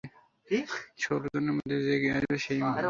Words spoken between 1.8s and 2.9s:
যে এগিয়ে আসবে সেই মারি।